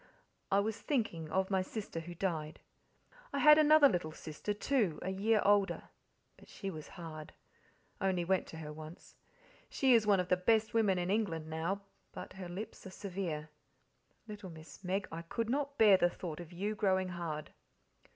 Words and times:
I 0.51 0.59
was 0.61 0.81
thinking, 0.81 1.29
of 1.29 1.51
my 1.51 1.61
sister 1.61 1.99
who 1.99 2.15
died. 2.15 2.59
I 3.31 3.37
had 3.37 3.59
another 3.59 3.87
little 3.87 4.11
sister, 4.11 4.51
too, 4.51 4.97
a 5.03 5.11
year 5.11 5.43
older, 5.45 5.89
but 6.37 6.47
she 6.49 6.71
was 6.71 6.87
hard 6.97 7.33
only 8.01 8.23
event 8.23 8.47
to 8.47 8.57
her 8.57 8.73
once. 8.73 9.15
She 9.69 9.93
is 9.93 10.07
one 10.07 10.19
of 10.19 10.29
the 10.29 10.37
best 10.37 10.73
women 10.73 10.97
in 10.97 11.11
England 11.11 11.47
now, 11.51 11.81
but 12.13 12.33
her 12.33 12.49
lips 12.49 12.83
are 12.87 12.89
severe. 12.89 13.49
Little 14.27 14.49
Miss 14.49 14.83
Meg, 14.83 15.07
I 15.11 15.21
could 15.21 15.51
not 15.51 15.77
bear 15.77 15.97
the 15.97 16.09
thought 16.09 16.39
of 16.39 16.51
you 16.51 16.73
growing 16.73 17.09
hard." 17.09 17.51